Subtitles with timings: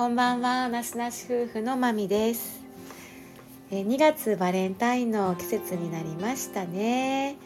[0.00, 0.70] こんばんは。
[0.70, 2.62] なしなし夫婦のまみです。
[3.70, 7.36] 2月バレンタインの季節になりましたね、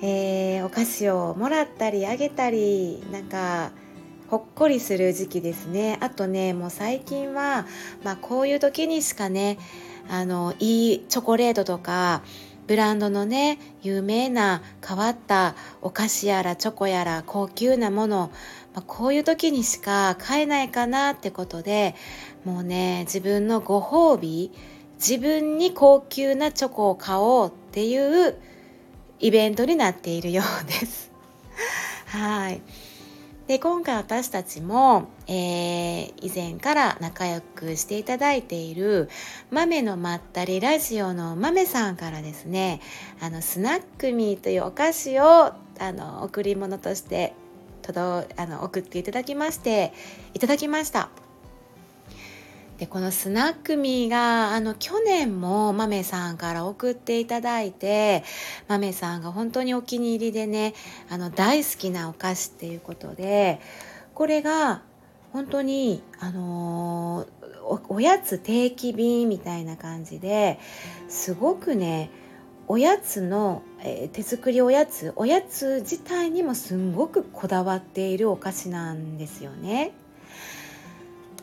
[0.00, 3.72] えー、お菓子をもらったりあげたりなんか
[4.28, 5.98] ほっこりする時期ですね。
[6.00, 7.66] あとねもう最近は、
[8.04, 9.58] まあ、こういう時にしかね
[10.08, 12.22] あのいいチョコレートとか
[12.72, 18.30] ブランドのね有名な変わったお菓子やらチョコやら高級なもの
[18.72, 21.94] まあ、こういう時にしか買えないかなってことで
[22.46, 24.50] もうね自分のご褒美
[24.94, 28.38] 自分に高級なチョコを買おうっていう
[29.20, 31.10] イベントになっているようです。
[32.08, 32.62] はい
[33.46, 39.08] で今回私たちも、えー、以前から仲良くしていただいている
[39.50, 42.80] 豆のまったりラジオの豆さんからですね
[43.20, 45.54] あのスナックミーというお菓子をあ
[45.92, 47.34] の贈り物として
[47.82, 49.92] 届あの送っていただきまして
[50.34, 51.21] いただきました。
[52.78, 58.24] でこのスナックミーがあの去年もマメさんから送っていただいて
[58.66, 60.74] マメさんが本当にお気に入りでね
[61.08, 63.60] あの大好きなお菓子っていうことで
[64.14, 64.82] これが
[65.32, 67.26] 本当にあの
[67.62, 70.58] おおやつ定期便みたいな感じで
[71.08, 72.10] すごくね
[72.68, 79.92] おやつの、えー、手作りおやつおやつ自体にもすんごくこだわっているお菓子なんですよね。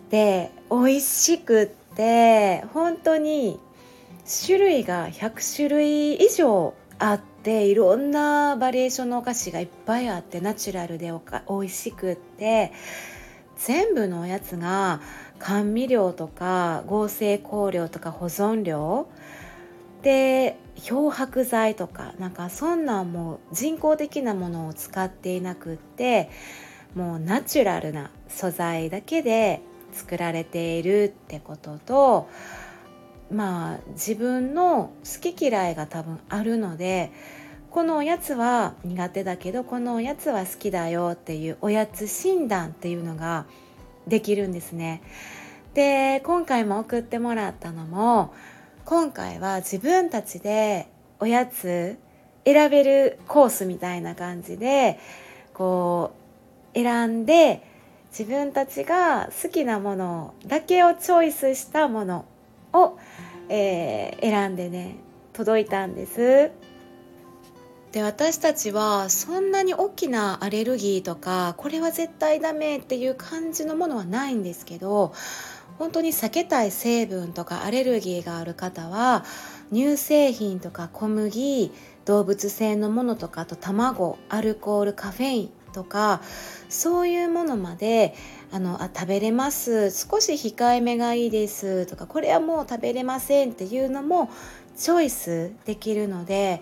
[0.09, 3.59] で美味しくって本当に
[4.45, 12.71] 種類が100種類以上あっていろんなバリエーションのお菓子がいっぱいあってナチュラルでおか美味しくって
[13.57, 15.01] 全部のおやつが
[15.39, 19.07] 甘味料とか合成香料とか保存料
[20.01, 26.29] で漂白剤とかなんかそんなんもう人工的なものを使っていなくって
[26.95, 32.29] もうナチュラルな素材だけで作られているってことと
[33.31, 37.11] まあ自分の好き嫌いが多分あるので
[37.71, 43.45] このおやつは苦手だけどこのおやつは好きだよっていうおやつ診断っていうのが
[44.07, 45.03] できるんですね。
[45.75, 48.33] で今回も送ってもらったのも
[48.85, 50.87] 今回は自分たちで
[51.19, 51.99] おやつ
[52.43, 54.97] 選べるコースみたいな感じで
[55.53, 56.11] こ
[56.73, 57.61] う選んで
[58.11, 62.25] 自分たちが好きなものだけをチョイスしたもの
[62.73, 62.97] を、
[63.49, 64.95] えー、選んでね
[65.33, 66.51] 届いたんです。
[67.91, 75.11] で私たちはそんなに大きなアレルギーとかこれは絶対ダメっていう感じのものはないんですけど
[75.79, 79.25] 本当に避けたい成分とかアレルギーがある方は
[79.71, 81.71] 乳製品とか小麦
[82.05, 86.21] 動物性のものとかあと卵アルコールカフェインとか
[86.69, 88.15] そういうものまで
[88.51, 89.91] あのあ食べれます。
[89.91, 91.85] 少し控えめがいいです。
[91.85, 94.29] とかこれはもう食べれませんっていうのも
[94.75, 96.61] チョイスできるので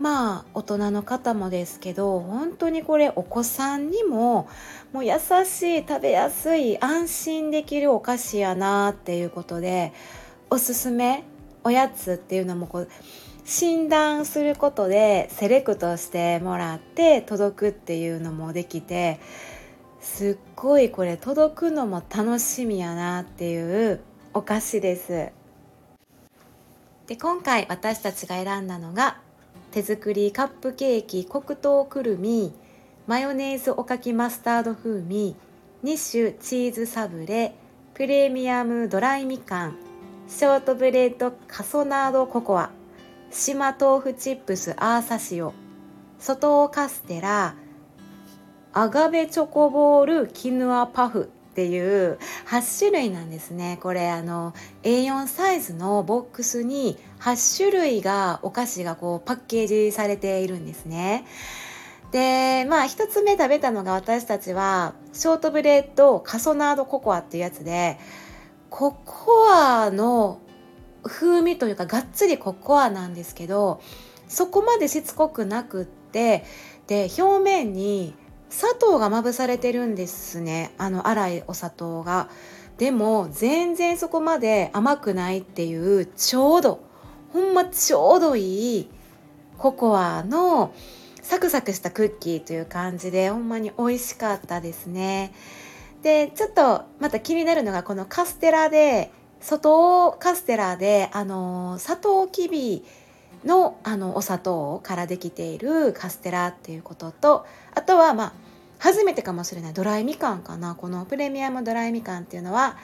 [0.00, 4.48] まあ大人の方もですけど本当にこれお子さんにも
[4.92, 5.14] もう優
[5.44, 9.92] しい食べやすい安心できるお菓子やなっていうことで
[10.50, 11.24] おすすめ
[11.64, 12.88] おやつっていうのもこう
[13.48, 19.18] 診断することでセレクトしてもらって届くっていうのもできて
[20.02, 24.00] すっごいこれ届くのも楽しみやなっていう
[24.34, 25.30] お菓子です。
[27.06, 29.16] で今回私たちが選んだのが
[29.70, 32.52] 手作りカップケーキ黒糖くるみ
[33.06, 35.34] マヨネーズおかきマスタード風味
[35.84, 37.54] 2種チーズサブレ
[37.94, 39.78] プレミアムドライみかん
[40.28, 42.77] ショートブレッドカソナードココア
[43.30, 45.52] 島豆腐チップスアーサ塩
[46.18, 47.54] 外カステラ。
[48.72, 53.78] アガベチョコボールキヌアパフっていう8種類なんですね。
[53.82, 61.24] これあの A4 サイズのボックスに8種類がお菓子がこうパッケージされているんですね。
[62.12, 67.98] でまあ1つ目食べたのが私たちはショートブレッドカソナードココアっていうやつで
[68.70, 70.40] ココアの
[71.04, 73.80] 風味というかがっつりココアなんですけど
[74.28, 76.44] そこまでしつこくなくって
[76.86, 78.14] で表面に
[78.50, 80.72] 砂糖がまぶされてるんですね。
[80.78, 82.30] あの粗いお砂糖が。
[82.78, 86.80] でも全然そこまで甘くないっていうちょうど
[87.32, 88.90] ほんまちょうどいい
[89.58, 90.72] ココアの
[91.20, 95.34] サクサクしたクッキーという感じでほんまに美味しかったですね。
[96.02, 102.84] でちょっとまた気になるのがこのカステラで外カステラであの砂糖きび
[103.44, 108.32] のあのお砂糖からできているカステラっていうこととあとはまあ
[108.78, 112.76] 初めてかもしれないドライみかんかなこのプレミアムドライみかんっていうのは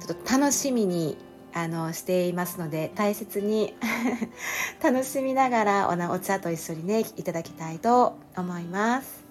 [0.00, 1.16] ちょっと楽しみに
[1.54, 3.74] あのしていますので大切に
[4.82, 9.21] 楽しみながらおお茶と一緒にねいただきたいと思います。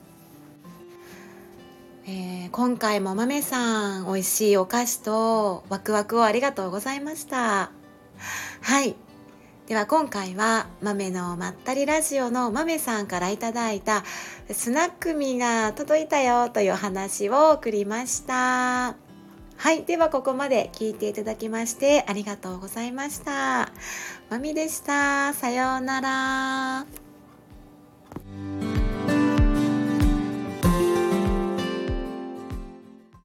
[2.07, 7.71] えー、今回も豆さん美味しいお菓子とワクワクをありがとうございました。
[8.61, 8.95] はい。
[9.67, 14.03] では今回は豆のまったりラジオの豆さんからいただいた
[14.49, 18.95] スナックミが届いたよという話を送りました。
[19.57, 19.83] はい。
[19.83, 23.71] ではここまで聞いていただきましてありがとうございました。
[24.29, 25.33] まみでした。
[25.33, 27.10] さようなら。